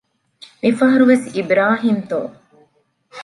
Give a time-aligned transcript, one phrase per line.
[0.61, 2.19] މި ފަހަރު ވެސް އިބްރާހީމްތޯ؟